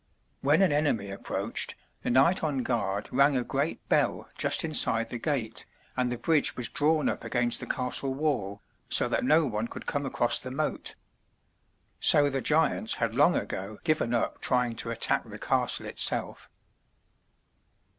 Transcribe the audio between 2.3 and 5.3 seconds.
on guard rang a great bell just inside the